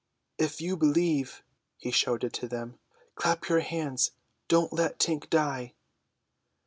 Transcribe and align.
"If 0.39 0.59
you 0.61 0.77
believe," 0.77 1.43
he 1.77 1.91
shouted 1.91 2.33
to 2.33 2.47
them, 2.47 2.79
"clap 3.13 3.49
your 3.49 3.59
hands; 3.59 4.09
don't 4.47 4.73
let 4.73 4.97
Tink 4.97 5.29
die." 5.29 5.75